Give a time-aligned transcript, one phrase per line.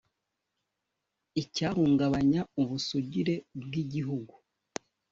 [1.41, 4.33] icyahungabanya ubusugire bw igihugu